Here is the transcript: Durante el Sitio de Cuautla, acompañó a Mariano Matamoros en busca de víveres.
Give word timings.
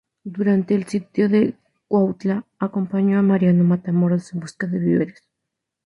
Durante 0.23 0.73
el 0.73 0.87
Sitio 0.87 1.29
de 1.29 1.53
Cuautla, 1.87 2.47
acompañó 2.57 3.19
a 3.19 3.21
Mariano 3.21 3.63
Matamoros 3.65 4.33
en 4.33 4.39
busca 4.39 4.65
de 4.65 4.79
víveres. 4.79 5.29